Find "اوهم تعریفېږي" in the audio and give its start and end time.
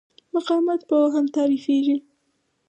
1.03-1.97